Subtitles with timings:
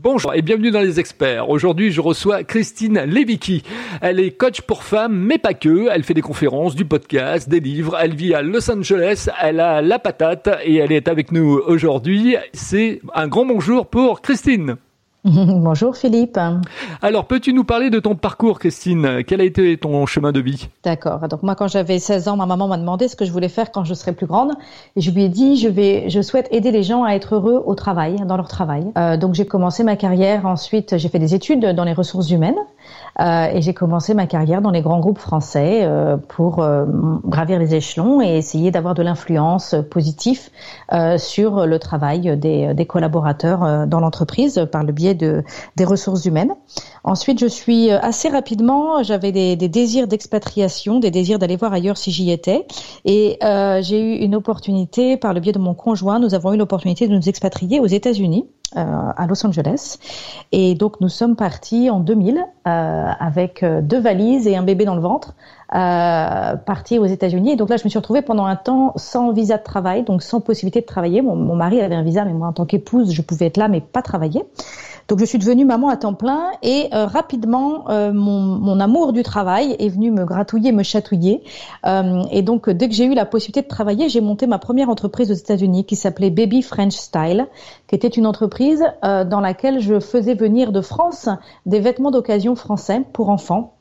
[0.00, 1.50] Bonjour et bienvenue dans les experts.
[1.50, 3.64] Aujourd'hui, je reçois Christine Levicki.
[4.00, 5.88] Elle est coach pour femmes, mais pas que.
[5.90, 7.98] Elle fait des conférences, du podcast, des livres.
[8.00, 9.28] Elle vit à Los Angeles.
[9.42, 12.36] Elle a la patate et elle est avec nous aujourd'hui.
[12.52, 14.76] C'est un grand bonjour pour Christine.
[15.46, 16.38] Bonjour Philippe.
[17.02, 19.22] Alors, peux-tu nous parler de ton parcours, Christine?
[19.26, 20.68] Quel a été ton chemin de vie?
[20.84, 21.28] D'accord.
[21.28, 23.70] Donc moi, quand j'avais 16 ans, ma maman m'a demandé ce que je voulais faire
[23.70, 24.52] quand je serais plus grande,
[24.96, 27.62] et je lui ai dit je vais, je souhaite aider les gens à être heureux
[27.66, 28.86] au travail, dans leur travail.
[28.96, 30.46] Euh, donc j'ai commencé ma carrière.
[30.46, 32.58] Ensuite, j'ai fait des études dans les ressources humaines.
[33.20, 36.84] Euh, et j'ai commencé ma carrière dans les grands groupes français euh, pour euh,
[37.24, 40.50] gravir les échelons et essayer d'avoir de l'influence positive
[41.18, 45.42] sur le travail des, des collaborateurs dans l'entreprise par le biais de,
[45.76, 46.54] des ressources humaines.
[47.04, 51.96] Ensuite, je suis assez rapidement, j'avais des, des, désirs d'expatriation, des désirs d'aller voir ailleurs
[51.96, 52.66] si j'y étais.
[53.04, 53.38] Et
[53.82, 57.14] j'ai eu une opportunité par le biais de mon conjoint, nous avons eu l'opportunité de
[57.14, 58.46] nous expatrier aux États-Unis.
[58.76, 59.96] Euh, à Los Angeles.
[60.52, 64.84] Et donc nous sommes partis en 2000 euh, avec euh, deux valises et un bébé
[64.84, 65.34] dans le ventre,
[65.70, 67.52] partis aux États-Unis.
[67.52, 70.22] Et donc là, je me suis retrouvée pendant un temps sans visa de travail, donc
[70.22, 71.22] sans possibilité de travailler.
[71.22, 73.68] Mon, mon mari avait un visa, mais moi en tant qu'épouse, je pouvais être là,
[73.68, 74.44] mais pas travailler.
[75.08, 79.14] Donc je suis devenue maman à temps plein et euh, rapidement euh, mon, mon, amour
[79.14, 81.42] du travail est venu me gratouiller, me chatouiller.
[81.86, 84.90] Euh, et donc dès que j'ai eu la possibilité de travailler, j'ai monté ma première
[84.90, 87.48] entreprise aux États-Unis qui s'appelait Baby French Style,
[87.86, 91.30] qui était une entreprise dans laquelle je faisais venir de France
[91.64, 93.77] des vêtements d'occasion français pour enfants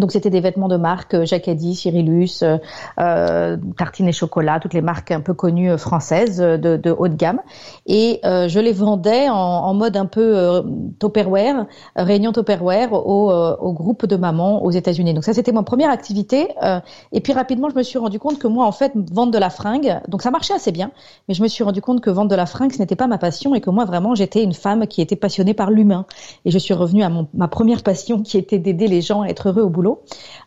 [0.00, 2.58] donc c'était des vêtements de marque euh, Jacadi, Cyrillus, euh,
[2.98, 7.08] euh, Tartine et Chocolat, toutes les marques un peu connues euh, françaises de, de haut
[7.08, 7.40] de gamme.
[7.86, 10.62] Et euh, je les vendais en, en mode un peu euh,
[10.98, 15.14] Tupperware, réunion Tupperware au, au groupe de mamans aux États-Unis.
[15.14, 16.48] Donc ça c'était ma première activité.
[17.12, 19.50] et puis rapidement je me suis rendu compte que moi en fait vendre de la
[19.50, 20.90] fringue, donc ça marchait assez bien,
[21.28, 23.18] mais je me suis rendu compte que vendre de la fringue ce n'était pas ma
[23.18, 26.06] passion et que moi vraiment j'étais une femme qui était passionnée par l'humain.
[26.44, 29.28] Et je suis revenue à mon, ma première passion qui était d'aider les gens à
[29.28, 29.89] être heureux au boulot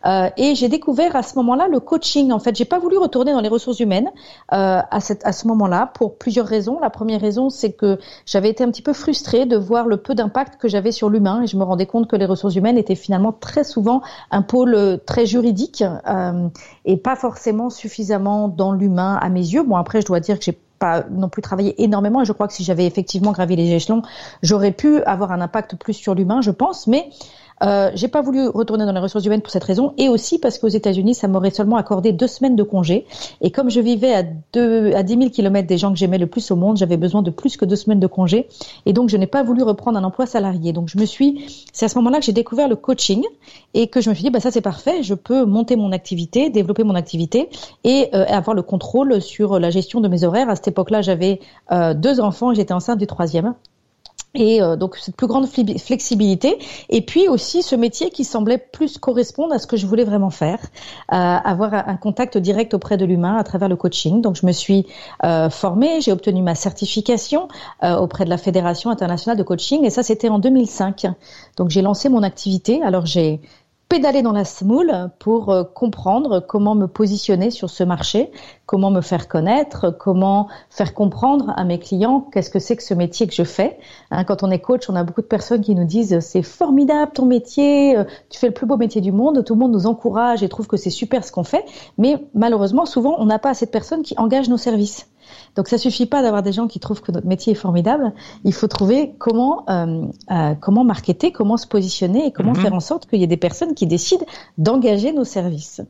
[0.05, 2.31] euh, et j'ai découvert à ce moment-là le coaching.
[2.31, 4.09] En fait, j'ai pas voulu retourner dans les ressources humaines
[4.51, 6.79] euh, à, ce moment-là pour plusieurs raisons.
[6.79, 10.15] La première raison, c'est que j'avais été un petit peu frustrée de voir le peu
[10.15, 12.95] d'impact que j'avais sur l'humain et je me rendais compte que les ressources humaines étaient
[12.95, 14.01] finalement très souvent
[14.31, 15.83] un pôle euh, très juridique
[16.85, 19.63] et pas forcément suffisamment dans l'humain à mes yeux.
[19.63, 22.47] Bon, après, je dois dire que j'ai pas non plus travaillé énormément et je crois
[22.47, 24.01] que si j'avais effectivement gravi les échelons,
[24.41, 27.09] j'aurais pu avoir un impact plus sur l'humain, je pense, mais
[27.61, 30.57] euh, j'ai pas voulu retourner dans les ressources humaines pour cette raison et aussi parce
[30.57, 33.05] qu'aux États-Unis, ça m'aurait seulement accordé deux semaines de congé.
[33.41, 36.27] Et comme je vivais à, deux, à 10 000 kilomètres des gens que j'aimais le
[36.27, 38.47] plus au monde, j'avais besoin de plus que deux semaines de congé.
[38.85, 40.73] Et donc, je n'ai pas voulu reprendre un emploi salarié.
[40.73, 43.23] Donc, je me suis, c'est à ce moment-là que j'ai découvert le coaching
[43.73, 45.03] et que je me suis dit, bah, ça, c'est parfait.
[45.03, 47.49] Je peux monter mon activité, développer mon activité
[47.83, 50.49] et euh, avoir le contrôle sur la gestion de mes horaires.
[50.49, 51.39] À cette époque-là, j'avais
[51.71, 53.53] euh, deux enfants et j'étais enceinte du troisième
[54.35, 56.57] et euh, donc cette plus grande flexibilité.
[56.89, 60.29] Et puis aussi ce métier qui semblait plus correspondre à ce que je voulais vraiment
[60.29, 60.59] faire
[61.11, 64.21] euh, avoir un contact direct auprès de l'humain à travers le coaching.
[64.21, 64.87] Donc je me suis
[65.23, 67.47] euh, formée j'ai obtenu ma certification
[67.81, 69.85] auprès de la fédération internationale de coaching.
[69.85, 71.07] Et ça c'était en 2005
[71.57, 72.81] donc j'ai lancé mon activité.
[72.81, 73.41] Alors j'ai
[73.89, 78.31] pédaler dans la semoule pour euh, comprendre comment me positionner sur ce marché,
[78.65, 82.93] comment me faire connaître, comment faire comprendre à mes clients qu'est-ce que c'est que ce
[82.93, 83.77] métier que je fais.
[84.09, 87.11] Hein, quand on est coach, on a beaucoup de personnes qui nous disent c'est formidable
[87.13, 89.85] ton métier, euh, tu fais le plus beau métier du monde, tout le monde nous
[89.85, 91.65] encourage et trouve que c'est super ce qu'on fait,
[91.97, 95.07] mais malheureusement souvent on n'a pas assez de personnes qui engagent nos services.
[95.55, 98.13] Donc ça suffit pas d'avoir des gens qui trouvent que notre métier est formidable.
[98.43, 102.61] Il faut trouver comment euh, euh, comment marketer, comment se positionner et comment mhm.
[102.61, 104.25] faire en sorte qu'il y ait des personnes qui décident
[104.57, 105.81] d'engager nos services.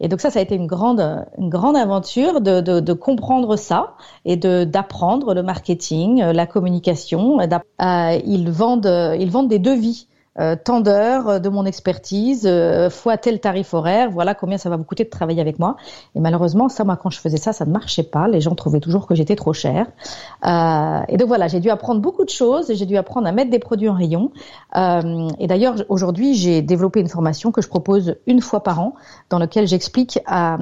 [0.00, 3.56] Et donc ça, ça a été une grande, une grande aventure de, de, de comprendre
[3.56, 3.94] ça
[4.24, 7.40] et de d'apprendre le marketing, la communication.
[7.40, 10.06] Euh, ils vendent, ils vendent des devis
[10.38, 14.84] euh, euh, de mon expertise, euh, fois tel tarif horaire, voilà combien ça va vous
[14.84, 15.76] coûter de travailler avec moi.
[16.14, 18.28] Et malheureusement, ça, moi, quand je faisais ça, ça ne marchait pas.
[18.28, 19.86] Les gens trouvaient toujours que j'étais trop chère.
[20.46, 22.72] Euh, et donc voilà, j'ai dû apprendre beaucoup de choses.
[22.72, 24.30] J'ai dû apprendre à mettre des produits en rayon.
[24.76, 28.94] Euh, et d'ailleurs, aujourd'hui, j'ai développé une formation que je propose une fois par an,
[29.30, 30.58] dans laquelle j'explique à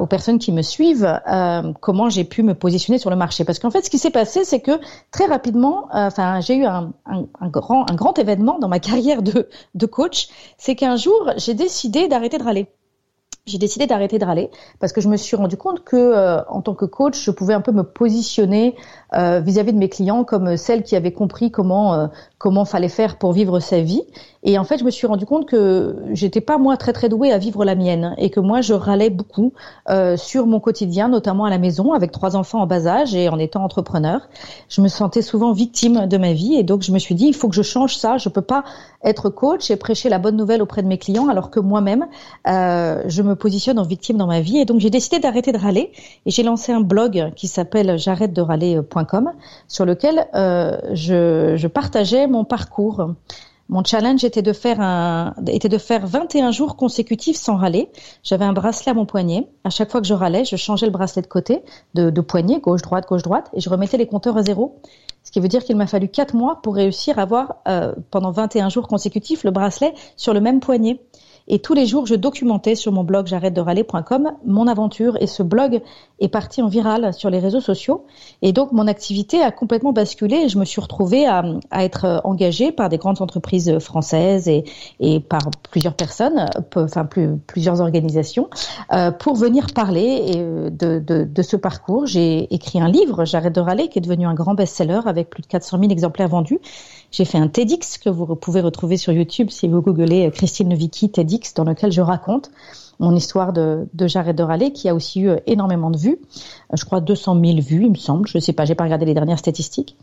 [0.00, 3.44] aux personnes qui me suivent euh, comment j'ai pu me positionner sur le marché.
[3.44, 4.72] Parce qu'en fait, ce qui s'est passé, c'est que
[5.10, 8.78] très rapidement, euh, enfin, j'ai eu un, un, un, grand, un grand événement dans ma
[8.88, 12.68] carrière de, de coach, c'est qu'un jour, j'ai décidé d'arrêter de râler.
[13.46, 16.62] j'ai décidé d'arrêter de râler parce que je me suis rendu compte que euh, en
[16.62, 18.76] tant que coach, je pouvais un peu me positionner
[19.14, 22.06] euh, vis-à-vis de mes clients comme celle qui avait compris comment euh,
[22.42, 24.02] comment fallait faire pour vivre sa vie.
[24.42, 27.30] Et en fait, je me suis rendu compte que j'étais pas moi très très douée
[27.30, 29.52] à vivre la mienne et que moi je râlais beaucoup
[30.16, 33.38] sur mon quotidien, notamment à la maison avec trois enfants en bas âge et en
[33.38, 34.28] étant entrepreneur.
[34.68, 37.34] Je me sentais souvent victime de ma vie et donc je me suis dit il
[37.34, 38.18] faut que je change ça.
[38.18, 38.64] Je peux pas
[39.04, 42.06] être coach et prêcher la bonne nouvelle auprès de mes clients alors que moi-même
[42.44, 44.58] je me positionne en victime dans ma vie.
[44.58, 45.92] Et donc j'ai décidé d'arrêter de râler
[46.26, 49.30] et j'ai lancé un blog qui s'appelle j'arrête de râler.com
[49.68, 53.14] sur lequel euh, je, je partageais mon parcours.
[53.68, 57.88] Mon challenge était de faire un, était de faire 21 jours consécutifs sans râler.
[58.22, 59.48] J'avais un bracelet à mon poignet.
[59.64, 61.62] À chaque fois que je râlais, je changeais le bracelet de côté,
[61.94, 64.80] de, poignet, gauche, droite, gauche, droite, et je remettais les compteurs à zéro.
[65.22, 68.32] Ce qui veut dire qu'il m'a fallu 4 mois pour réussir à avoir, euh, pendant
[68.32, 71.00] 21 jours consécutifs, le bracelet sur le même poignet.
[71.48, 75.16] Et tous les jours, je documentais sur mon blog j'arrête de râler.com mon aventure.
[75.20, 75.82] Et ce blog
[76.20, 78.04] est parti en viral sur les réseaux sociaux.
[78.42, 81.42] Et donc, mon activité a complètement basculé je me suis retrouvée à,
[81.72, 85.40] être engagée par des grandes entreprises françaises et, par
[85.70, 86.46] plusieurs personnes,
[86.76, 88.48] enfin plus, plusieurs organisations,
[88.92, 92.06] euh, pour venir parler euh, de ce parcours.
[92.06, 95.42] J'ai écrit un livre, J'arrête de râler, qui est devenu un grand best-seller avec plus
[95.42, 96.60] de 400 000 exemplaires vendus.
[97.10, 101.10] J'ai fait un TEDx que vous pouvez retrouver sur YouTube si vous googlez Christine Novicki
[101.10, 102.50] TEDx dans lequel je raconte
[102.98, 106.18] mon histoire de, de de râler qui a aussi eu énormément de vues.
[106.72, 108.28] Je crois 200 000 vues, il me semble.
[108.28, 109.96] Je ne sais pas, j'ai pas regardé les dernières statistiques.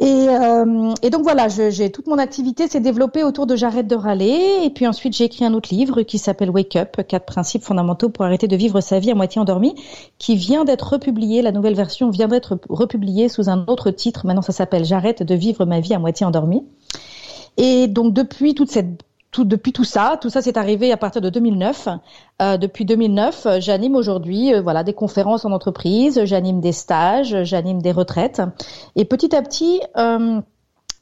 [0.00, 3.94] Et, euh, et, donc voilà, j'ai toute mon activité s'est développée autour de j'arrête de
[3.94, 4.62] râler.
[4.64, 8.08] Et puis ensuite, j'ai écrit un autre livre qui s'appelle Wake Up, quatre principes fondamentaux
[8.08, 9.76] pour arrêter de vivre sa vie à moitié endormie,
[10.18, 11.42] qui vient d'être republié.
[11.42, 14.26] La nouvelle version vient d'être republiée sous un autre titre.
[14.26, 16.64] Maintenant, ça s'appelle J'arrête de vivre ma vie à moitié endormie.
[17.56, 19.04] Et donc depuis toute cette
[19.42, 21.88] depuis tout ça, tout ça c'est arrivé à partir de 2009.
[22.40, 27.82] Euh, depuis 2009, j'anime aujourd'hui euh, voilà des conférences en entreprise, j'anime des stages, j'anime
[27.82, 28.42] des retraites,
[28.94, 29.80] et petit à petit.
[29.96, 30.40] Euh,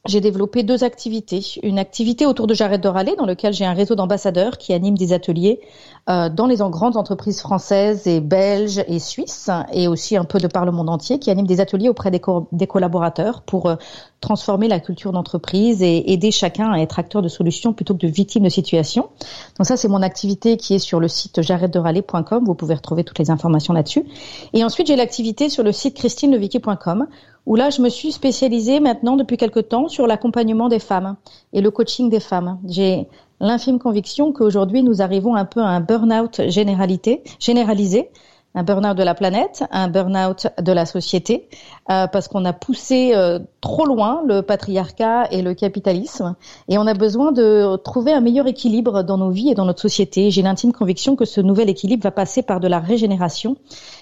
[0.05, 1.41] j'ai développé deux activités.
[1.63, 4.97] Une activité autour de J'arrête de râler, dans lequel j'ai un réseau d'ambassadeurs qui animent
[4.97, 5.61] des ateliers
[6.09, 10.47] euh, dans les grandes entreprises françaises et belges et suisses, et aussi un peu de
[10.47, 12.19] par le monde entier, qui animent des ateliers auprès des,
[12.51, 13.75] des collaborateurs pour euh,
[14.19, 18.11] transformer la culture d'entreprise et aider chacun à être acteur de solutions plutôt que de
[18.11, 19.03] victime de situation.
[19.57, 22.43] Donc ça, c'est mon activité qui est sur le site j'arrête de râler.com.
[22.45, 24.03] Vous pouvez retrouver toutes les informations là-dessus.
[24.51, 27.07] Et ensuite, j'ai l'activité sur le site christinelevicky.com
[27.45, 31.15] où là, je me suis spécialisée maintenant depuis quelque temps sur l'accompagnement des femmes
[31.51, 32.59] et le coaching des femmes.
[32.67, 33.07] J'ai
[33.39, 38.09] l'infime conviction qu'aujourd'hui, nous arrivons un peu à un burn-out généralité, généralisé
[38.55, 41.47] un burn-out de la planète, un burn-out de la société,
[41.89, 46.35] euh, parce qu'on a poussé euh, trop loin le patriarcat et le capitalisme,
[46.69, 49.81] et on a besoin de trouver un meilleur équilibre dans nos vies et dans notre
[49.81, 50.29] société.
[50.31, 53.57] J'ai l'intime conviction que ce nouvel équilibre va passer par de la régénération,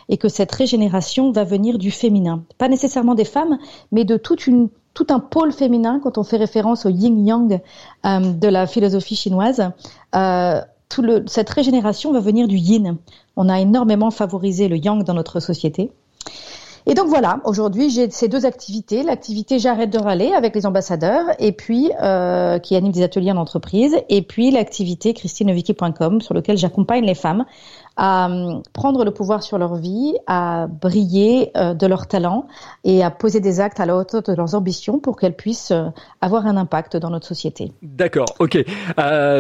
[0.10, 3.58] et que cette régénération va venir du féminin, pas nécessairement des femmes,
[3.92, 7.62] mais de toute une tout un pôle féminin quand on fait référence au yin-yang
[8.06, 9.72] euh, de la philosophie chinoise.
[10.16, 10.62] Euh,
[11.28, 12.98] cette régénération va venir du yin.
[13.36, 15.92] On a énormément favorisé le yang dans notre société.
[16.88, 21.26] Et donc voilà, aujourd'hui j'ai ces deux activités, l'activité J'arrête de râler avec les ambassadeurs
[21.38, 26.58] et puis euh, qui anime des ateliers en entreprise et puis l'activité christinevicky.com sur lequel
[26.58, 27.46] j'accompagne les femmes
[27.98, 32.48] à euh, prendre le pouvoir sur leur vie, à briller euh, de leur talent
[32.84, 35.90] et à poser des actes à la hauteur de leurs ambitions pour qu'elles puissent euh,
[36.22, 37.72] avoir un impact dans notre société.
[37.82, 38.64] D'accord, ok.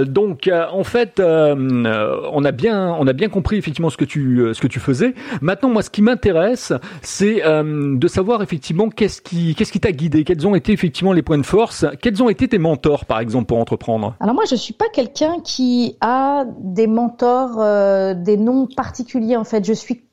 [0.06, 4.59] donc en fait, on a bien, on a bien compris effectivement ce que tu, ce
[4.59, 5.13] que tu faisais.
[5.42, 10.24] Maintenant, moi, ce qui m'intéresse, c'est de savoir effectivement qu'est-ce qui, qu'est-ce qui t'a guidé,
[10.24, 13.45] quels ont été effectivement les points de force, quels ont été tes mentors, par exemple,
[13.45, 14.15] pour entreprendre?
[14.20, 19.65] Alors moi, je suis pas quelqu'un qui a des mentors, des non particulier en fait.
[19.65, 20.03] Je suis,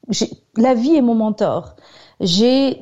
[0.57, 1.77] la vie est mon mentor.
[2.21, 2.81] J'ai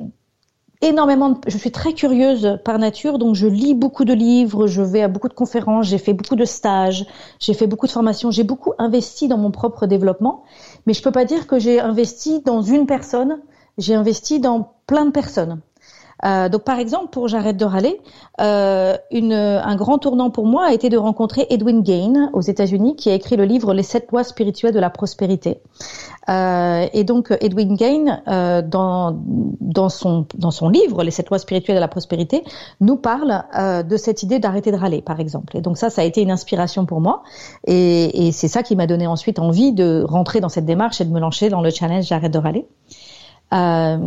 [0.81, 4.81] énormément de, je suis très curieuse par nature, donc je lis beaucoup de livres, je
[4.81, 7.05] vais à beaucoup de conférences, j'ai fait beaucoup de stages,
[7.39, 10.43] j'ai fait beaucoup de formations, j'ai beaucoup investi dans mon propre développement,
[10.85, 13.41] mais je peux pas dire que j'ai investi dans une personne,
[13.77, 15.61] j'ai investi dans plein de personnes.
[16.25, 17.99] Euh, donc par exemple, pour J'arrête de râler,
[18.41, 22.95] euh, une, un grand tournant pour moi a été de rencontrer Edwin Gain aux États-Unis,
[22.95, 25.61] qui a écrit le livre Les sept lois spirituelles de la prospérité.
[26.29, 31.39] Euh, et donc Edwin Gain, euh, dans, dans, son, dans son livre Les sept lois
[31.39, 32.43] spirituelles de la prospérité,
[32.81, 35.55] nous parle euh, de cette idée d'arrêter de râler, par exemple.
[35.57, 37.23] Et donc ça, ça a été une inspiration pour moi,
[37.65, 41.05] et, et c'est ça qui m'a donné ensuite envie de rentrer dans cette démarche et
[41.05, 42.67] de me lancer dans le challenge J'arrête de râler.
[43.53, 43.97] Euh,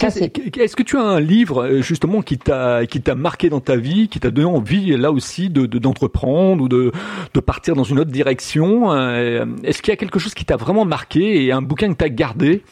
[0.00, 3.74] Est-ce que tu as un livre euh, justement qui t'a qui t'a marqué dans ta
[3.74, 6.92] vie, qui t'a donné envie là aussi de d'entreprendre ou de
[7.34, 10.56] de partir dans une autre direction euh, Est-ce qu'il y a quelque chose qui t'a
[10.56, 12.62] vraiment marqué et un bouquin que tu as gardé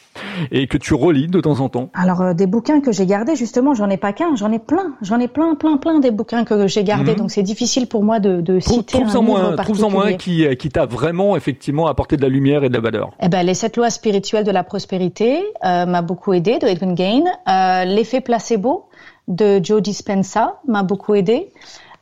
[0.51, 1.89] et que tu relis de temps en temps?
[1.93, 4.95] Alors euh, des bouquins que j'ai gardés justement, j'en ai pas qu'un, j'en ai plein,
[5.01, 7.11] j'en ai plein plein plein des bouquins que j'ai gardés.
[7.11, 7.17] Mhm.
[7.17, 10.69] Donc c'est difficile pour moi de, de citer trouve un moins, Trouve-en moins qui qui
[10.69, 13.09] t'a vraiment effectivement apporté de la lumière et de la valeur.
[13.21, 15.43] Eh ben les sept lois spirituelles de la prospérité.
[15.65, 17.23] Euh, m'a beaucoup aidé, de Edwin Gain.
[17.47, 18.85] Euh, L'effet placebo
[19.27, 21.51] de Joe Dispenza m'a beaucoup aidé.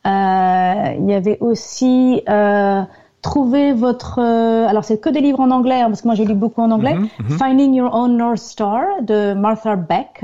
[0.05, 2.81] Euh, il y avait aussi euh,
[3.21, 4.19] Trouver votre...
[4.21, 6.61] Euh, alors c'est que des livres en anglais, hein, parce que moi j'ai lu beaucoup
[6.61, 6.95] en anglais.
[6.95, 7.37] Mhm, mhm.
[7.37, 10.23] Finding Your Own North Star de Martha Beck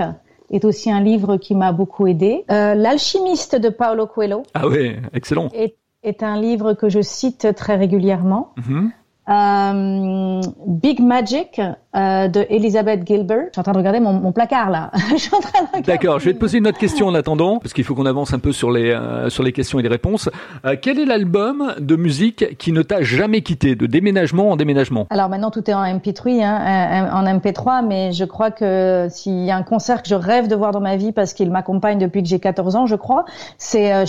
[0.50, 2.46] est aussi un livre qui m'a beaucoup aidé.
[2.48, 4.44] L'alchimiste de Paulo Coelho.
[4.54, 5.50] Ah oui, excellent.
[5.54, 8.54] Est, est, un livre que je cite très régulièrement.
[8.66, 8.92] Mhm.
[9.28, 11.60] Euh, Big Magic
[11.96, 13.46] euh, de Elizabeth Gilbert.
[13.48, 14.92] Je suis en train de regarder mon, mon placard là.
[15.12, 17.60] je suis en train de D'accord, je vais te poser une autre question en attendant,
[17.60, 19.90] parce qu'il faut qu'on avance un peu sur les euh, sur les questions et les
[19.90, 20.30] réponses.
[20.66, 25.08] Euh, quel est l'album de musique qui ne t'a jamais quitté, de déménagement en déménagement?
[25.10, 29.52] Alors maintenant tout est en MP3, hein, en MP3, mais je crois que s'il y
[29.52, 32.22] a un concert que je rêve de voir dans ma vie parce qu'il m'accompagne depuis
[32.22, 33.26] que j'ai 14 ans, je crois,
[33.58, 34.06] c'est euh,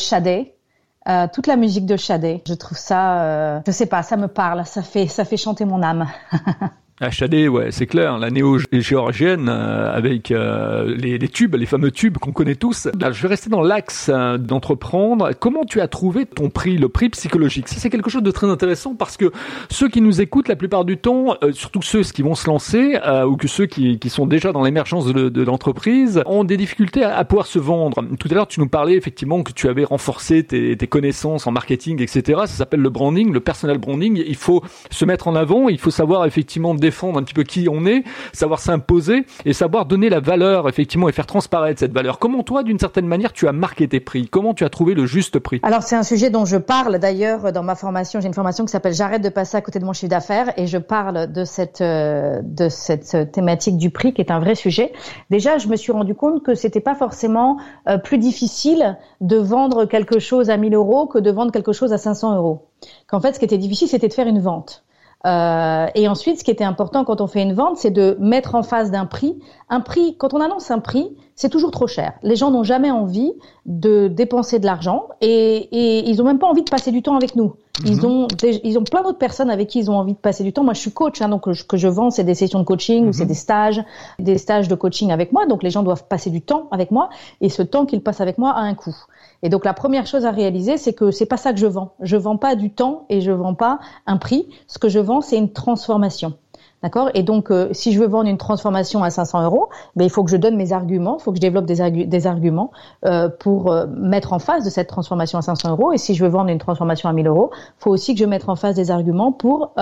[1.09, 2.43] euh, toute la musique de Shadé.
[2.47, 5.65] Je trouve ça, euh, je sais pas, ça me parle, ça fait, ça fait chanter
[5.65, 6.07] mon âme.
[6.99, 12.17] HAD, ouais, c'est clair, la néo-géorgienne euh, avec euh, les, les, tubes, les fameux tubes
[12.17, 12.89] qu'on connaît tous.
[12.99, 15.33] Là, je vais rester dans l'axe euh, d'entreprendre.
[15.39, 17.69] Comment tu as trouvé ton prix, le prix psychologique?
[17.69, 19.31] Ça, c'est quelque chose de très intéressant parce que
[19.69, 23.37] ceux qui nous écoutent la plupart du temps, surtout ceux qui vont se lancer ou
[23.37, 27.47] que ceux qui, qui sont déjà dans l'émergence de, l'entreprise, ont des difficultés à, pouvoir
[27.47, 28.03] se vendre.
[28.19, 31.53] Tout à l'heure, tu nous parlais effectivement que tu avais renforcé tes, tes connaissances en
[31.53, 32.23] marketing, etc.
[32.25, 34.23] Ça s'appelle le branding, le personal branding.
[34.27, 37.69] Il faut se mettre en avant, il faut savoir effectivement défendre un petit peu qui
[37.69, 42.21] on est, savoir s'imposer et savoir donner la valeur effectivement et faire transparaître cette valeur.
[42.21, 44.29] Comment toi, d'une certaine manière, tu as marqué tes prix?
[44.29, 45.59] Comment tu as trouvé le juste prix?
[45.65, 48.21] Alors c'est un sujet dont je parle d'ailleurs dans ma formation.
[48.21, 50.69] J'ai une formation qui s'appelle J'arrête de passer à côté de mon chiffre d'affaires et
[50.69, 54.93] je parle de cette euh, de cette thématique du prix qui est un vrai sujet.
[55.31, 59.87] Déjà, je me suis rendu compte que c'était pas forcément euh, plus difficile de vendre
[59.87, 62.67] quelque chose à 1000 euros que de vendre quelque chose à 500 euros.
[63.09, 64.86] Qu'en fait, ce qui était difficile, c'était de faire une vente.
[65.25, 68.55] Euh, et ensuite, ce qui était important quand on fait une vente, c'est de mettre
[68.55, 69.39] en face d'un prix.
[69.69, 72.13] Un prix, quand on annonce un prix, c'est toujours trop cher.
[72.23, 73.33] Les gens n'ont jamais envie
[73.65, 77.17] de dépenser de l'argent et, et ils ont même pas envie de passer du temps
[77.17, 77.55] avec nous.
[77.85, 78.05] Ils mhm.
[78.05, 80.65] ont ils ont plein d'autres personnes avec qui ils ont envie de passer du temps.
[80.65, 82.65] Moi, je suis coach, hein, donc que je, que je vends, c'est des sessions de
[82.65, 83.29] coaching ou c'est mhm.
[83.29, 83.85] des stages,
[84.19, 85.47] des stages de coaching avec moi.
[85.47, 88.39] Donc les gens doivent passer du temps avec moi et ce temps qu'ils passent avec
[88.39, 88.97] moi a un coût.
[89.43, 91.93] Et donc la première chose à réaliser, c'est que c'est pas ça que je vends.
[92.01, 94.49] Je vends pas du temps et je vends pas un prix.
[94.67, 96.35] Ce que je vends, c'est une transformation.
[96.83, 97.11] D'accord?
[97.15, 100.23] Et donc, euh, si je veux vendre une transformation à 500 euros, ben, il faut
[100.23, 102.71] que je donne mes arguments, il faut que je développe des, arguments
[103.07, 105.93] euh, pour euh, mettre en face de cette transformation à 500 euros.
[105.93, 108.27] Et si je veux vendre une transformation à 1000 euros, il faut aussi que je
[108.27, 109.73] mette en face des arguments pour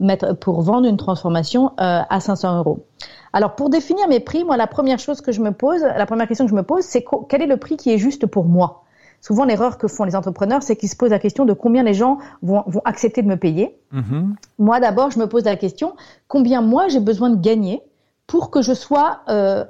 [0.00, 2.84] mettre pour vendre une transformation à 500 euros.
[3.32, 6.26] Alors, pour définir mes prix, moi, la première chose que je me pose, la première
[6.26, 8.84] question que je me pose, c'est quel est le prix qui est juste pour moi?
[9.20, 11.94] Souvent, l'erreur que font les entrepreneurs, c'est qu'ils se posent la question de combien les
[11.94, 13.76] gens vont, vont accepter de me payer.
[13.92, 14.34] Mm-hmm.
[14.58, 15.94] Moi, d'abord, je me pose la question
[16.28, 17.82] combien moi j'ai besoin de gagner
[18.26, 19.64] pour que je sois euh,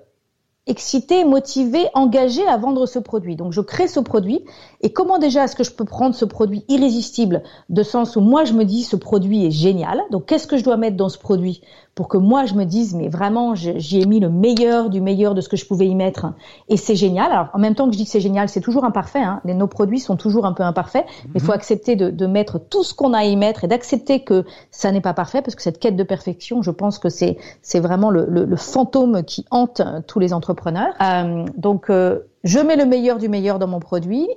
[0.68, 3.36] excité, motivé, engagé à vendre ce produit.
[3.36, 4.44] Donc je crée ce produit
[4.80, 8.44] et comment déjà est-ce que je peux prendre ce produit irrésistible de sens où moi
[8.44, 10.00] je me dis ce produit est génial.
[10.10, 11.60] Donc qu'est-ce que je dois mettre dans ce produit
[11.94, 15.34] pour que moi je me dise mais vraiment j'y ai mis le meilleur du meilleur
[15.34, 16.32] de ce que je pouvais y mettre
[16.68, 17.32] et c'est génial.
[17.32, 19.18] Alors en même temps que je dis que c'est génial, c'est toujours imparfait.
[19.18, 19.40] Hein.
[19.44, 21.58] nos produits sont toujours un peu imparfaits, mais il faut mhm.
[21.58, 24.92] accepter de, de, mettre tout ce qu'on a à y mettre et d'accepter que ça
[24.92, 28.10] n'est pas parfait parce que cette quête de perfection, je pense que c'est c'est vraiment
[28.10, 30.94] le, le, le, fantôme qui hante tous les entrepreneurs.
[31.00, 34.28] Euh, donc euh, je mets le meilleur du meilleur dans mon produit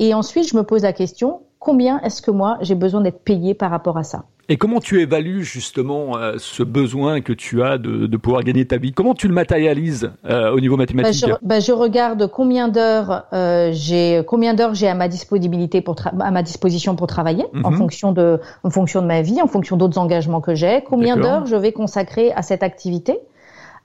[0.00, 3.54] et ensuite je me pose la question combien est-ce que moi j'ai besoin d'être payé
[3.54, 4.24] par rapport à ça?
[4.48, 8.66] Et comment tu évalues justement euh, ce besoin que tu as de, de, pouvoir gagner
[8.66, 8.90] ta vie?
[8.90, 13.26] Comment tu le matérialises euh, au niveau mathématique bah, je, bah, je, regarde combien d'heures
[13.32, 17.70] euh, j'ai combien d'heures j'ai à ma disponibilité pour à ma disposition pour travailler en
[17.70, 17.76] mhm.
[17.76, 20.82] fonction de en fonction de ma vie, en fonction d'autres engagements que j'ai.
[20.84, 23.20] Combien d'heures je vais consacrer à cette activité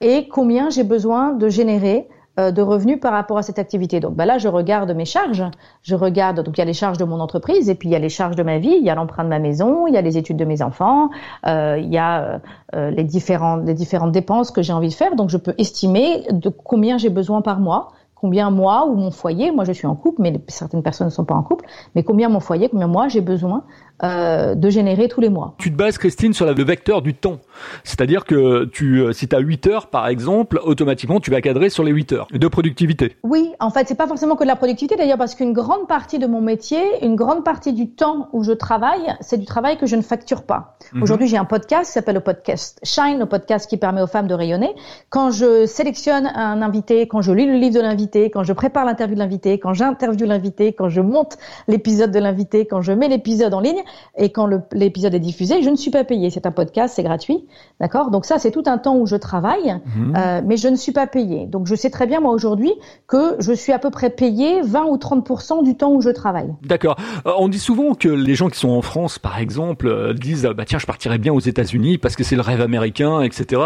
[0.01, 2.07] et combien j'ai besoin de générer
[2.37, 3.99] de revenus par rapport à cette activité.
[3.99, 5.43] Donc bah là, je regarde mes charges.
[5.83, 7.95] Je regarde, donc il y a les charges de mon entreprise et puis il y
[7.95, 9.97] a les charges de ma vie, il y a l'emprunt de ma maison, il y
[9.97, 11.09] a les études de mes enfants,
[11.47, 12.41] euh, il y a
[12.75, 15.15] euh, les, différentes, les différentes dépenses que j'ai envie de faire.
[15.15, 19.51] Donc je peux estimer de combien j'ai besoin par mois combien moi ou mon foyer,
[19.51, 22.27] moi je suis en couple, mais certaines personnes ne sont pas en couple, mais combien
[22.27, 23.65] mon foyer, combien moi j'ai besoin
[24.03, 25.55] euh, de générer tous les mois.
[25.57, 27.39] Tu te bases, Christine, sur le vecteur du temps.
[27.85, 31.69] C'est-à-dire que tu, euh, si tu as 8 heures, par exemple, automatiquement, tu vas cadrer
[31.69, 33.15] sur les 8 heures de productivité.
[33.23, 36.19] Oui, en fait, c'est pas forcément que de la productivité, d'ailleurs, parce qu'une grande partie
[36.19, 39.85] de mon métier, une grande partie du temps où je travaille, c'est du travail que
[39.85, 40.77] je ne facture pas.
[40.93, 41.01] Mhm.
[41.01, 44.27] Aujourd'hui, j'ai un podcast qui s'appelle le podcast Shine, le podcast qui permet aux femmes
[44.27, 44.75] de rayonner.
[45.09, 48.83] Quand je sélectionne un invité, quand je lis le livre de l'invité, quand je prépare
[48.83, 51.37] l'interview de l'invité, quand j'interviewe l'invité, quand je monte
[51.69, 53.84] l'épisode de l'invité, quand je mets l'épisode en ligne,
[54.17, 56.29] et quand l'épisode est diffusé, je ne suis pas payée.
[56.29, 57.45] C'est un podcast, c'est gratuit,
[57.79, 58.11] d'accord?
[58.11, 60.15] Donc ça, c'est tout un temps où je travaille, mhm.
[60.15, 61.47] euh, mais je ne suis pas payée.
[61.47, 62.71] Donc je sais très bien moi aujourd'hui
[63.07, 66.53] que je suis à peu près payée 20 ou 30% du temps où je travaille.
[66.63, 66.97] D'accord.
[67.25, 70.49] Euh, on dit souvent que les gens qui sont en France, par exemple, euh, disent
[70.55, 73.61] bah tiens, je partirais bien aux États-Unis parce que c'est le rêve américain, etc.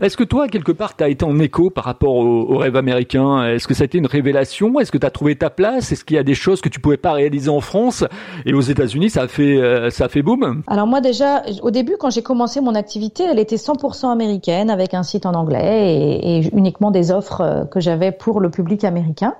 [0.00, 2.76] Est-ce que toi, quelque part, tu as été en écho par rapport au, au rêve
[2.76, 3.46] américain?
[3.46, 4.80] Est-ce que ça a été une révélation?
[4.80, 5.92] Est-ce que tu as trouvé ta place?
[5.92, 8.04] Est-ce qu'il y a des choses que tu pouvais pas réaliser en France?
[8.46, 11.96] Et aux États-Unis, ça a fait euh, ça fait boom Alors moi déjà, au début,
[11.98, 16.48] quand j'ai commencé mon activité, elle était 100% américaine avec un site en anglais et,
[16.54, 19.34] uniquement des offres euh, que j'avais pour le public américain.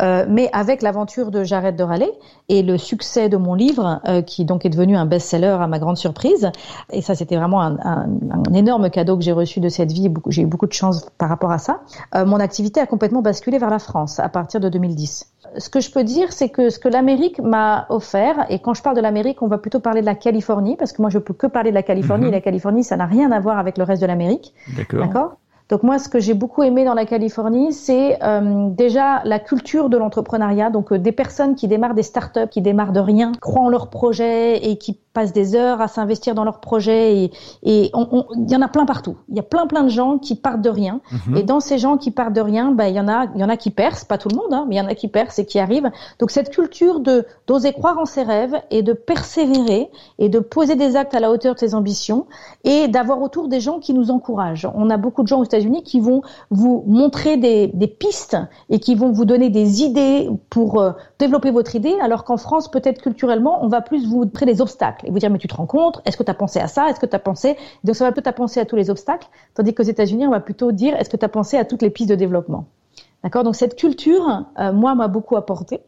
[0.00, 2.10] Euh, mais avec l'aventure de J'arrête de râler
[2.48, 5.96] et le succès de mon livre, qui donc est devenu un best-seller à ma grande
[5.96, 6.50] surprise,
[6.90, 8.06] et ça c'était vraiment un,
[8.54, 10.12] énorme cadeau que j'ai reçu de cette vie.
[10.28, 11.80] J'ai eu beaucoup de chance par rapport à ça.
[12.14, 15.90] mon activité a complètement basculé vers la France à partir de 2010 ce que je
[15.90, 19.42] peux dire, c'est que ce que l'Amérique m'a offert, et quand je parle de l'Amérique,
[19.42, 21.74] on va plutôt parler de la Californie, parce que moi je peux que parler de
[21.74, 22.28] la Californie, mhm.
[22.28, 24.54] et la Californie, ça n'a rien à voir avec le reste de l'Amérique.
[24.92, 25.36] D'accord.
[25.68, 29.90] Donc moi, ce que j'ai beaucoup aimé dans la Californie, c'est euh, déjà la culture
[29.90, 30.70] de l'entrepreneuriat.
[30.70, 33.90] Donc euh, des personnes qui démarrent des startups, qui démarrent de rien, croient en leur
[33.90, 37.24] projet et qui passent des heures à s'investir dans leur projet.
[37.24, 37.30] Et
[37.62, 37.90] il
[38.50, 39.16] y en a plein partout.
[39.28, 41.00] Il y a plein plein de gens qui partent de rien.
[41.10, 41.36] Mhm.
[41.36, 43.44] Et dans ces gens qui partent de rien, ben il y en a, il y
[43.44, 45.08] en a qui percent, pas tout le monde, hein, mais il y en a qui
[45.08, 45.90] percent et qui arrivent.
[46.18, 50.76] Donc cette culture de d'oser croire en ses rêves et de persévérer et de poser
[50.76, 52.26] des actes à la hauteur de ses ambitions
[52.64, 54.68] et d'avoir autour des gens qui nous encouragent.
[54.74, 58.36] On a beaucoup de gens aux unis qui vont vous montrer des, pistes
[58.70, 62.70] et qui vont vous donner des idées pour euh, développer votre idée, alors qu'en France,
[62.70, 65.54] peut-être culturellement, on va plus vous montrer des obstacles et vous dire mais tu te
[65.54, 67.96] rends compte, est-ce que tu as pensé à ça, est-ce que tu as pensé, donc
[67.96, 70.94] ça va peut-être penser à tous les obstacles, tandis qu'aux États-Unis, on va plutôt dire
[70.96, 72.66] est-ce que tu as pensé à toutes les pistes de développement?
[73.24, 73.42] D'accord?
[73.42, 75.80] Donc cette culture, euh, moi, m'a beaucoup apporté.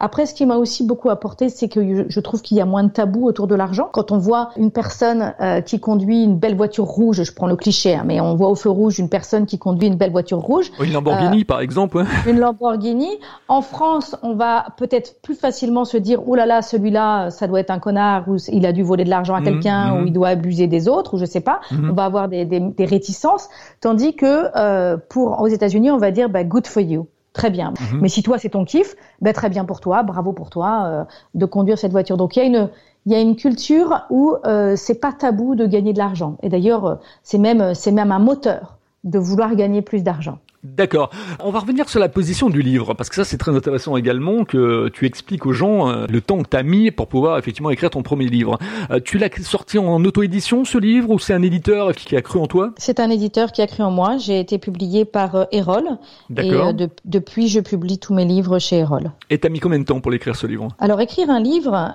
[0.00, 2.84] Après, ce qui m'a aussi beaucoup apporté, c'est que je trouve qu'il y a moins
[2.84, 3.88] de tabous autour de l'argent.
[3.92, 7.56] Quand on voit une personne euh, qui conduit une belle voiture rouge, je prends le
[7.56, 10.38] cliché, hein, mais on voit au feu rouge une personne qui conduit une belle voiture
[10.38, 10.70] rouge.
[10.80, 12.04] Une Lamborghini, euh, par exemple.
[12.28, 13.08] Une Lamborghini.
[13.48, 17.58] En France, on va peut-être plus facilement se dire, oh là là, celui-là, ça doit
[17.58, 20.02] être un connard, ou il a dû voler de l'argent à mmh, quelqu'un, mmh.
[20.02, 21.60] ou il doit abuser des autres, ou je sais pas.
[21.72, 21.90] Mmh.
[21.90, 23.48] On va avoir des, des, des, réticences,
[23.80, 27.72] tandis que euh, pour aux États-Unis, on va dire, bah, good for you très bien.
[27.80, 28.00] Mhm.
[28.02, 31.04] Mais si toi c'est ton kiff, ben très bien pour toi, bravo pour toi euh,
[31.34, 32.16] de conduire cette voiture.
[32.18, 32.68] Donc il y a une
[33.06, 36.36] il y a une culture où euh, c'est pas tabou de gagner de l'argent.
[36.42, 40.38] Et d'ailleurs, euh, c'est même c'est même un moteur de vouloir gagner plus d'argent.
[40.64, 41.10] D'accord.
[41.40, 44.44] On va revenir sur la position du livre, parce que ça c'est très intéressant également
[44.44, 47.70] que tu expliques aux gens euh, le temps que tu as mis pour pouvoir effectivement
[47.70, 48.58] écrire ton premier livre.
[48.90, 52.40] Euh, tu l'as sorti en auto-édition ce livre ou c'est un éditeur qui a cru
[52.40, 52.72] en toi?
[52.76, 54.16] C'est un éditeur qui a cru en moi.
[54.16, 55.84] J'ai été publié par euh, Erol.
[56.28, 56.70] D'accord.
[56.70, 59.12] Et depuis je publie tous mes livres chez Erol.
[59.30, 60.68] Et t'as mis combien de temps pour l'écrire ce livre?
[60.80, 61.94] Alors écrire un livre,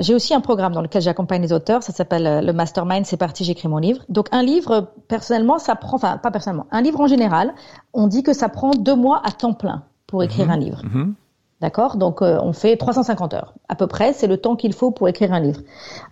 [0.00, 1.82] j'ai aussi un programme dans lequel j'accompagne les auteurs.
[1.84, 3.06] Ça s'appelle le Mastermind.
[3.06, 4.02] C'est parti, j'écris mon livre.
[4.08, 7.54] Donc un livre, personnellement, ça prend, enfin pas personnellement, un livre en général
[7.94, 10.52] on dit que ça prend deux mois à temps plein pour écrire mhm.
[10.52, 10.82] un livre.
[10.84, 11.14] Mhm.
[11.60, 11.96] D'accord?
[11.96, 13.54] Donc euh, on fait 350 heures.
[13.68, 15.60] À peu près, c'est le temps qu'il faut pour écrire un livre.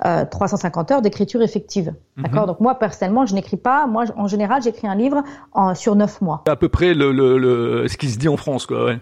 [0.07, 1.93] Euh, 350 heures d'écriture effective.
[2.17, 2.23] Mhm.
[2.23, 2.47] D'accord?
[2.47, 3.87] Donc moi, personnellement, je n'écris pas.
[3.89, 6.45] Moi, en général, j'écris un livre en, sur neuf mois.
[6.47, 8.85] À peu près le, le, le, ce qui se dit en France, quoi.
[8.85, 8.99] Ouais.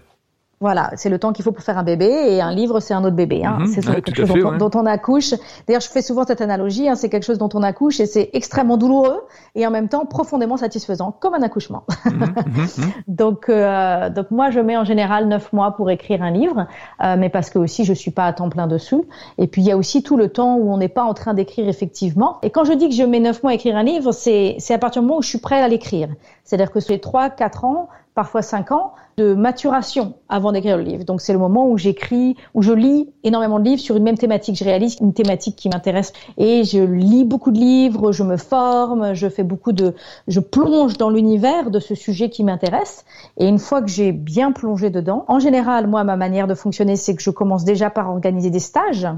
[0.61, 3.05] Voilà, c'est le temps qu'il faut pour faire un bébé et un livre c'est un
[3.05, 3.45] autre bébé.
[3.45, 3.59] Hein.
[3.61, 3.67] Mhm.
[3.69, 5.35] c'est quelque chose dont, on accouche.
[5.67, 6.89] D'ailleurs, je fais souvent cette analogie.
[6.89, 9.23] Hein, c'est quelque chose dont on accouche et c'est extrêmement douloureux
[9.55, 11.85] et en même temps profondément satisfaisant, comme un accouchement.
[12.05, 16.31] Mhm, mhm, donc, euh, donc moi, je mets en général neuf mois pour écrire un
[16.33, 16.67] livre,
[17.05, 19.03] euh, mais parce que aussi je suis pas à temps plein dessus.
[19.39, 21.35] Et puis il y a aussi tout le temps où on n'est pas en train
[21.35, 22.39] d'écrire effectivement.
[22.43, 24.75] Et quand je dis que je mets neuf mois à écrire un livre, c'est c'est
[24.75, 26.09] à partir du moment où je suis prêt à l'écrire.
[26.43, 31.05] C'est-à-dire que c'est trois, quatre ans parfois cinq ans de maturation avant d'écrire le livre.
[31.05, 34.19] Donc c'est le moment où j'écris, où je lis énormément de livres sur une même
[34.19, 34.57] thématique.
[34.57, 39.15] Je réalise une thématique qui m'intéresse et je lis beaucoup de livres, je me forme,
[39.15, 39.95] je fais beaucoup de,
[40.29, 43.05] je plonge dans l'univers de ce sujet qui m'intéresse.
[43.39, 46.97] Et une fois que j'ai bien plongé dedans, en général, moi, ma manière de fonctionner,
[46.97, 49.09] c'est que je commence déjà par organiser des stages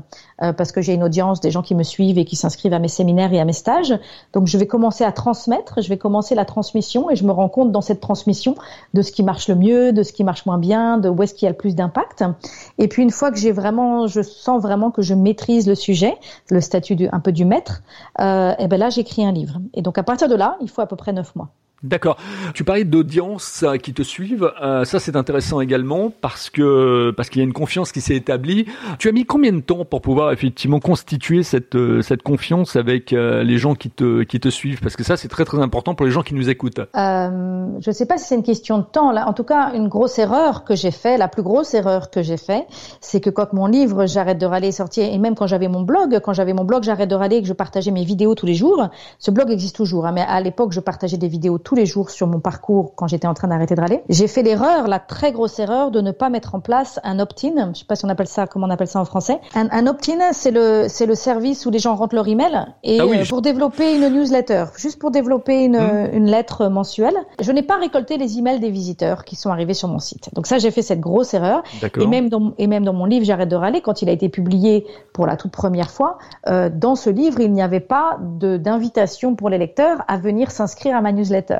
[0.42, 2.78] euh, parce que j'ai une audience, des gens qui me suivent et qui s'inscrivent à
[2.78, 3.94] mes séminaires et à mes stages.
[4.32, 7.48] Donc je vais commencer à transmettre, je vais commencer la transmission et je me rends
[7.48, 8.54] compte dans cette transmission
[8.94, 11.34] de ce qui marche le mieux, de ce qui marche moins bien, de où est-ce
[11.34, 12.24] qu'il y a le plus d'impact.
[12.78, 16.14] Et puis une fois que j'ai vraiment, je sens vraiment que je maîtrise le sujet,
[16.50, 17.82] le statut du, un peu du maître,
[18.20, 19.60] euh, et ben là j'écris un livre.
[19.74, 21.50] Et donc à partir de là, il faut à peu près neuf mois.
[21.82, 22.18] D'accord.
[22.52, 24.52] Tu parlais d'audience euh, qui te suivent.
[24.62, 28.16] Euh, ça, c'est intéressant également parce que parce qu'il y a une confiance qui s'est
[28.16, 28.66] établie.
[28.98, 33.12] Tu as mis combien de temps pour pouvoir effectivement constituer cette euh, cette confiance avec
[33.12, 34.80] les gens qui te qui te suivent?
[34.80, 36.80] Parce que ça, c'est très très important pour les gens qui nous écoutent.
[36.80, 39.10] Euh, je ne sais pas si c'est une question de temps.
[39.10, 42.22] Là, en tout cas, une grosse erreur que j'ai fait, la plus grosse erreur que
[42.22, 42.66] j'ai fait,
[43.00, 45.82] c'est que quand mon livre J'arrête de râler est sorti, et même quand j'avais mon
[45.82, 48.46] blog, quand j'avais mon blog J'arrête de râler et que je partageais mes vidéos tous
[48.46, 48.88] les jours,
[49.18, 50.06] ce blog existe toujours.
[50.06, 53.06] Hein, mais à l'époque, je partageais des vidéos tous les jours sur mon parcours quand
[53.06, 54.02] j'étais en train d'arrêter de râler.
[54.08, 57.72] J'ai fait l'erreur, la très grosse erreur, de ne pas mettre en place un opt-in.
[57.74, 59.38] Je sais pas si on appelle ça, comment on appelle ça en français.
[59.54, 63.04] Un, opt-in, c'est le, c'est le service où les gens rentrent leur email et ah
[63.04, 66.10] euh, pour développer une newsletter, juste pour développer une, mmh.
[66.12, 67.16] une lettre mensuelle.
[67.40, 70.30] Je n'ai pas récolté les emails des visiteurs qui sont arrivés sur mon site.
[70.34, 71.62] Donc ça, j'ai fait cette grosse erreur.
[72.00, 74.28] Et même dans, et même dans mon livre, j'arrête de râler, quand il a été
[74.28, 79.34] publié pour la toute première fois, euh, dans ce livre, il n'y avait pas d'invitation
[79.34, 81.59] pour les lecteurs à venir s'inscrire à ma newsletter.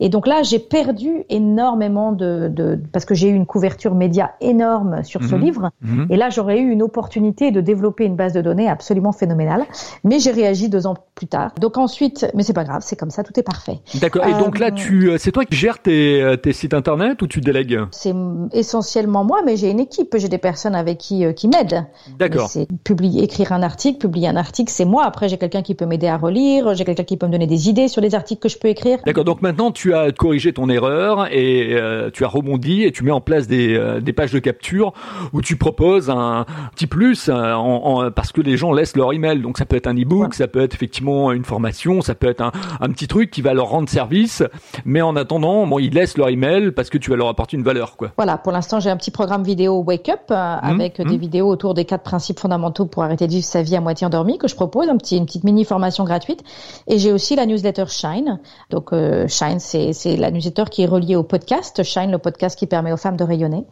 [0.00, 4.32] Et donc là, j'ai perdu énormément de, de parce que j'ai eu une couverture média
[4.40, 5.40] énorme sur ce mhm.
[5.40, 5.70] livre.
[5.82, 6.06] Mhm.
[6.10, 9.64] Et là, j'aurais eu une opportunité de développer une base de données absolument phénoménale.
[10.04, 11.52] Mais j'ai réagi deux ans plus tard.
[11.60, 13.80] Donc ensuite, mais c'est pas grave, c'est comme ça, tout est parfait.
[14.00, 14.26] D'accord.
[14.26, 17.20] Et donc là, euh, tu, euh, c'est toi qui gères tes, euh, tes sites internet
[17.22, 17.80] ou tu délègues?
[17.90, 18.14] C'est
[18.52, 20.16] essentiellement moi, mais j'ai une équipe.
[20.16, 21.86] J'ai des personnes avec qui qui m'aident.
[22.18, 22.48] D'accord.
[22.48, 25.04] C'est publier, écrire un article, publier un article, c'est moi.
[25.04, 26.74] Après, j'ai quelqu'un qui peut m'aider à relire.
[26.74, 28.98] J'ai quelqu'un qui peut me donner des idées sur les articles que je peux écrire.
[29.06, 29.24] D'accord.
[29.24, 33.10] Donc maintenant, tu as corrigé ton erreur et euh, tu as rebondi et tu mets
[33.10, 34.94] en place des, euh, des pages de capture
[35.34, 39.42] où tu proposes un petit plus euh, en, parce que les gens laissent leur email.
[39.42, 42.40] Donc ça peut être un e-book, ça peut être effectivement une formation, ça peut être
[42.40, 44.42] un, un, petit truc qui va leur rendre service.
[44.86, 47.62] Mais en attendant, bon, ils laissent leur email parce que tu vas leur apporter une
[47.62, 48.12] valeur, quoi.
[48.16, 48.38] Voilà.
[48.38, 51.20] Pour l'instant, j'ai un petit programme vidéo Wake Up mmh, avec des mmh.
[51.20, 54.38] vidéos autour des quatre principes fondamentaux pour arrêter de vivre sa vie à moitié endormie
[54.38, 56.42] que je propose, un petit, une petite mini formation gratuite.
[56.86, 58.40] Et j'ai aussi la newsletter Shine.
[58.70, 58.92] Donc
[59.28, 62.92] Shine, c'est c'est la newsletter qui est reliée au podcast Shine, le podcast qui permet
[62.92, 63.64] aux femmes de rayonner.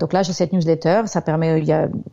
[0.00, 1.62] Donc là, j'ai cette newsletter, ça permet,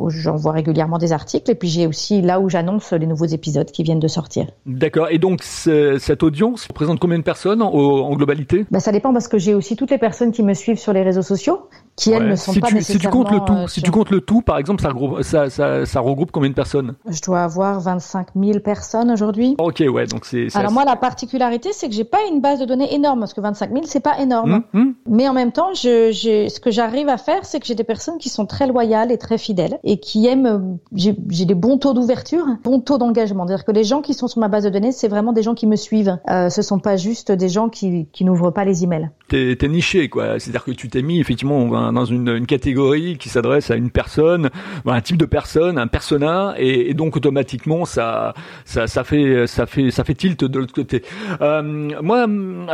[0.10, 3.84] j'envoie régulièrement des articles, et puis j'ai aussi là où j'annonce les nouveaux épisodes qui
[3.84, 4.48] viennent de sortir.
[4.66, 5.08] D'accord.
[5.10, 8.66] Et donc cette audience représente combien de personnes en, en globalité?
[8.72, 11.02] Ben, ça dépend parce que j'ai aussi toutes les personnes qui me suivent sur les
[11.02, 13.02] réseaux sociaux, qui elles ne sont si pas tu, nécessairement.
[13.02, 15.22] Si tu comptes le tout, euh, si tu comptes le tout, par exemple, ça regroupe,
[15.24, 16.96] ça, ça, ça regroupe combien de personnes?
[17.10, 19.56] Je dois avoir 25 000 personnes aujourd'hui.
[19.58, 20.56] Ok, ouais, donc c'est.
[20.56, 23.42] Alors moi, la particularité, c'est que j'ai pas une base de données énorme, parce que
[23.42, 24.54] 25 000, c'est pas énorme.
[24.54, 24.94] Hum, hum.
[25.08, 27.84] Mais en même temps, je, je, ce que j'arrive à faire, c'est que j'ai des
[27.84, 30.78] personnes qui sont très loyales et très fidèles et qui aiment.
[30.94, 33.46] J'ai des bons taux d'ouverture, bons taux d'engagement.
[33.48, 35.56] C'est-à-dire que les gens qui sont sur ma base de données, c'est vraiment des gens
[35.56, 36.18] qui me suivent.
[36.30, 39.10] Euh, ce sont pas juste des gens qui, qui n'ouvrent pas les emails.
[39.28, 40.40] T'es es niché, quoi.
[40.40, 44.50] C'est-à-dire que tu t'es mis effectivement dans une, une catégorie qui s'adresse à une personne,
[44.86, 48.34] un type de personne, un persona, et, donc automatiquement ça,
[48.66, 51.04] ça, ça fait, ça fait, ça fait tilt de l'autre côté.
[51.42, 52.28] Euh, moi,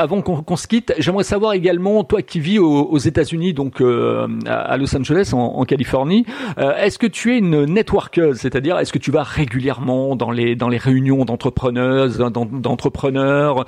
[0.04, 4.78] avant qu'on se quitte, j'aimerais savoir également, toi qui vis aux, États-Unis, donc euh, à
[4.78, 6.26] Los Angeles, en, Californie,
[6.58, 10.56] euh, est-ce que tu es une networkeuse, c'est-à-dire est-ce que tu vas régulièrement dans les
[10.56, 13.66] dans les réunions d'entrepreneuses, d'entrepreneurs,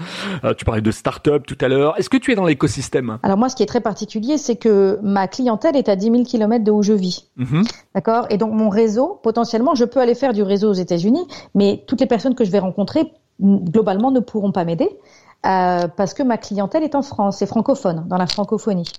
[0.58, 3.18] tu parlais de start-up tout à l'heure, est-ce que tu es dans l'écosystème?
[3.24, 6.24] Alors moi, ce qui est très particulier, c'est que ma clientèle est à 10 000
[6.24, 7.30] kilomètres de où je vis.
[7.38, 7.64] Mhm.
[7.94, 8.28] D'accord?
[8.30, 12.02] Et donc mon réseau, potentiellement, je peux aller faire du réseau aux États-Unis, mais toutes
[12.02, 14.90] les personnes que je vais rencontrer, globalement, ne pourront pas m'aider
[15.46, 18.92] euh, parce que ma clientèle est en France, c'est francophone, dans la francophonie.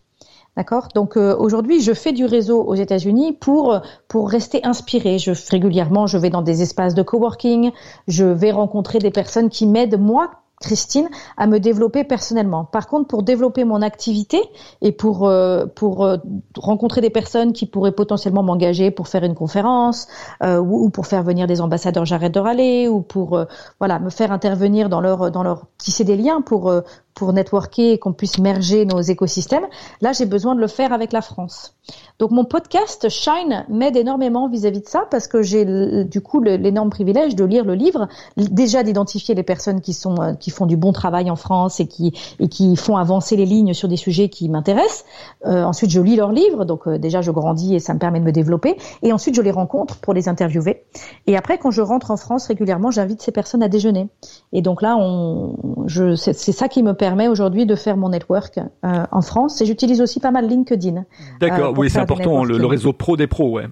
[0.56, 0.88] D'accord?
[0.94, 3.78] Donc euh, aujourd'hui, je fais du réseau aux États-Unis pour
[4.08, 5.18] pour rester inspiré.
[5.18, 7.72] Je régulièrement, je vais dans des espaces de coworking,
[8.08, 10.30] je vais rencontrer des personnes qui m'aident moi
[10.60, 12.64] Christine, à me développer personnellement.
[12.64, 14.40] Par contre, pour développer mon activité
[14.80, 16.16] et pour euh, pour euh,
[16.56, 20.08] rencontrer des personnes qui pourraient potentiellement m'engager pour faire une conférence
[20.42, 23.38] euh, ou, pour faire venir des ambassadeurs, j'arrête de râler ou pour
[23.80, 26.72] voilà me faire intervenir dans leur dans leur tisser des liens pour
[27.16, 29.66] pour networker et qu'on puisse merger nos écosystèmes.
[30.02, 31.74] Là, j'ai besoin de le faire avec la France.
[32.18, 35.64] Donc mon podcast Shine m'aide énormément vis-à-vis de ça parce que j'ai
[36.04, 40.32] du coup l'énorme privilège de lire le livre, déjà d'identifier les personnes qui sont euh,
[40.34, 43.72] qui font du bon travail en France et qui et qui font avancer les lignes
[43.72, 45.04] sur des sujets qui m'intéressent.
[45.44, 48.18] Euh, ensuite, je lis leurs livres, donc euh, déjà je grandis et ça me permet
[48.18, 48.76] de me développer.
[49.02, 50.84] Et ensuite, je les rencontre pour les interviewer.
[51.26, 54.08] Et après, quand je rentre en France régulièrement, j'invite ces personnes à déjeuner.
[54.52, 55.54] Et donc là, on,
[55.86, 59.60] je, c'est ça qui me permet aujourd'hui de faire mon network euh, en France.
[59.60, 61.04] Et j'utilise aussi pas mal LinkedIn.
[61.40, 63.66] D'accord, oui, c'est important, le, le, réseau pro des pros, ouais.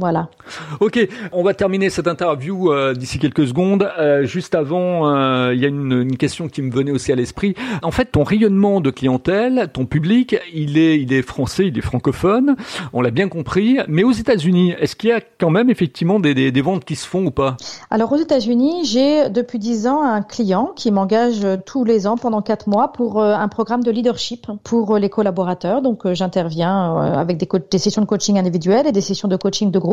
[0.00, 0.30] Voilà.
[0.80, 0.98] Ok,
[1.30, 3.86] on va terminer cette interview euh, d'ici quelques secondes.
[3.98, 7.16] Euh, juste avant, euh, il y a une, une, question qui me venait aussi à
[7.16, 7.54] l'esprit.
[7.82, 11.82] En fait, ton rayonnement de clientèle, ton public, il est, il est français, il est
[11.82, 12.56] francophone.
[12.94, 13.76] On l'a bien compris.
[13.88, 16.96] Mais aux États-Unis, est-ce qu'il y a quand même effectivement des, des, des, ventes qui
[16.96, 17.58] se font ou pas?
[17.90, 22.40] Alors aux États-Unis, j'ai depuis dix ans un client qui m'engage tous les ans pendant
[22.40, 25.82] quatre mois pour un programme de leadership pour les collaborateurs.
[25.82, 29.78] Donc j'interviens avec des, des sessions de coaching individuelles et des sessions de coaching de
[29.78, 29.89] groupe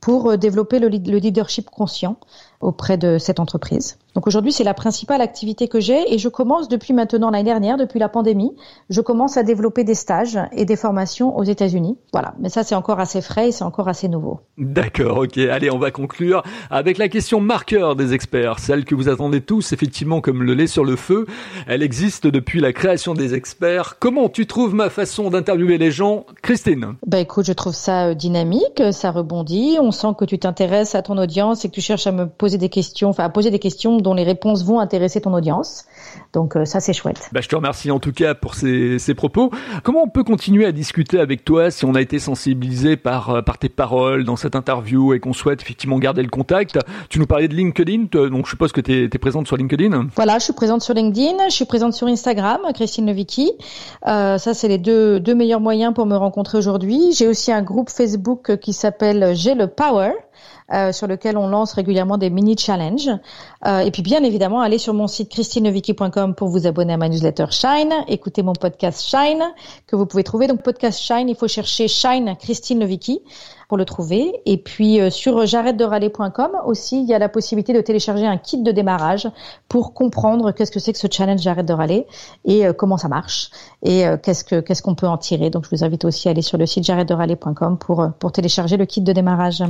[0.00, 2.16] pour euh, développer le, le leadership conscient
[2.60, 3.96] auprès de cette entreprise.
[4.14, 7.76] Donc aujourd'hui, c'est la principale activité que j'ai et je commence depuis maintenant l'année dernière,
[7.76, 8.52] depuis la pandémie,
[8.88, 11.96] je commence à développer des stages et des formations aux États-Unis.
[12.12, 14.40] Voilà, mais ça c'est encore assez frais et c'est encore assez nouveau.
[14.58, 15.38] D'accord, ok.
[15.38, 19.72] Allez, on va conclure avec la question marqueur des experts, celle que vous attendez tous,
[19.72, 21.26] effectivement, comme le lait sur le feu.
[21.68, 23.96] Elle existe depuis la création des experts.
[24.00, 26.96] Comment tu trouves ma façon d'interviewer les gens, Christine?
[27.06, 29.78] Bah écoute, je trouve ça euh, dynamique, ça rebondit.
[29.80, 32.49] On sent que tu t'intéresses à ton audience et que tu cherches à me poser
[32.58, 35.84] des questions, enfin à poser des questions dont les réponses vont intéresser ton audience.
[36.32, 37.28] Donc euh, ça c'est chouette.
[37.32, 39.50] Bah, je te remercie en tout cas pour ces, ces, propos.
[39.82, 43.42] Comment on peut continuer à discuter avec toi si on a été sensibilisé par, euh,
[43.42, 46.78] par tes paroles dans cette interview et qu'on souhaite effectivement garder le contact?
[47.08, 50.08] Tu nous parlais de LinkedIn, donc je suppose que tu es, es, présente sur LinkedIn
[50.14, 53.52] Voilà, je suis présente sur LinkedIn, je suis présente sur Instagram, Christine Levicki.
[54.06, 57.12] Euh, ça c'est les deux, deux meilleurs moyens pour me rencontrer aujourd'hui.
[57.12, 60.12] J'ai aussi un groupe Facebook qui s'appelle J'ai le Power.
[60.72, 63.10] Euh, sur lequel on lance régulièrement des mini challenges.
[63.66, 67.08] Euh, et puis bien évidemment, allez sur mon site christineviki.com pour vous abonner à ma
[67.08, 69.42] newsletter Shine, écoutez mon podcast Shine
[69.88, 70.46] que vous pouvez trouver.
[70.46, 73.20] Donc podcast Shine, il faut chercher Shine Christine Levicki
[73.70, 74.32] pour le trouver.
[74.46, 78.26] Et puis euh, sur j'arrête de râler.com aussi, il y a la possibilité de télécharger
[78.26, 79.28] un kit de démarrage
[79.68, 82.04] pour comprendre qu'est-ce que c'est que ce challenge j'arrête de râler
[82.44, 83.50] et euh, comment ça marche
[83.84, 85.50] et euh, qu'est-ce que qu'est-ce qu'on peut en tirer.
[85.50, 88.32] Donc je vous invite aussi à aller sur le site j'arrête de râler.com pour pour
[88.32, 89.62] télécharger le kit de démarrage.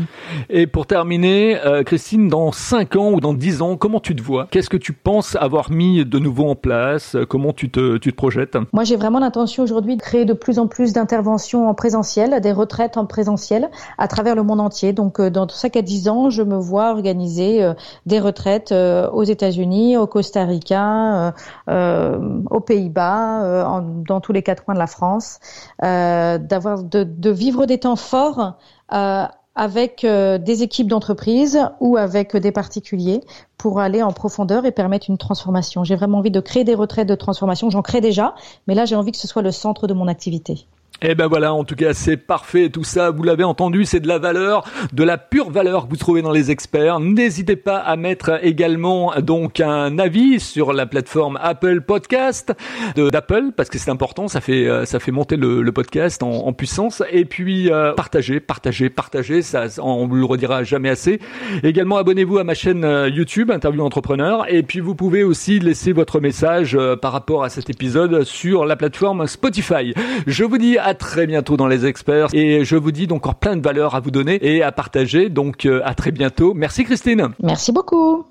[0.49, 4.49] Et pour terminer, Christine, dans 5 ans ou dans 10 ans, comment tu te vois?
[4.51, 7.19] Qu'est-ce que tu penses avoir mis de nouveau en place?
[7.29, 8.57] Comment tu te tu te projettes?
[8.73, 12.53] Moi, j'ai vraiment l'intention aujourd'hui de créer de plus en plus d'interventions en présentiel, des
[12.53, 14.92] retraites en présentiel à travers le monde entier.
[14.92, 17.74] Donc, dans 5 à 10 ans, je me vois organiser euh,
[18.07, 21.35] des retraites euh, aux États-Unis, au Costa Rica,
[21.68, 25.38] euh, aux Pays-Bas, dans tous les quatre coins de la France,
[25.81, 28.59] d'avoir de, de, vivre des temps forts
[29.57, 33.20] avec des équipes d'entreprise ou avec des particuliers
[33.59, 35.85] pour aller en profondeur et permettre une transformation.
[35.85, 37.70] J'ai vraiment envie de créer des retraites de transformation.
[37.70, 38.35] J'en crée déjà,
[38.66, 40.66] mais là j'ai envie que ce soit le centre de mon activité.
[41.03, 42.69] Eh ben voilà, en tout cas, c'est parfait.
[42.69, 45.97] Tout ça, vous l'avez entendu, c'est de la valeur, de la pure valeur que vous
[45.97, 47.01] trouvez dans les experts.
[47.01, 52.53] N'hésitez pas à mettre également donc un avis sur la plateforme Apple Podcast
[52.97, 54.29] d'Apple parce que c'est important.
[54.29, 57.03] Ça fait euh, ça fait monter le, podcast en, puissance.
[57.11, 59.41] Et puis euh, partagez, partagez, partagez.
[59.41, 61.19] Ça, on vous le redira jamais assez.
[61.63, 64.45] Également, abonnez-vous à ma chaîne euh, YouTube Interview Entrepreneur.
[64.53, 68.77] Et puis vous pouvez aussi laisser votre message par rapport à cet épisode sur la
[68.77, 69.95] plateforme Spotify.
[70.27, 73.20] Je vous dis à à très bientôt dans les experts et je vous dis donc
[73.20, 75.29] encore plein de valeurs à vous donner et à partager.
[75.29, 76.53] Donc euh, à très bientôt.
[76.53, 77.29] Merci Christine.
[77.40, 78.26] Merci beaucoup.